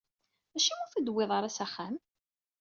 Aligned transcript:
Acimi 0.55 0.81
ur 0.83 0.89
t-id-tewwiḍ 0.91 1.31
ara 1.37 1.49
s 1.55 1.59
axxam? 1.65 1.95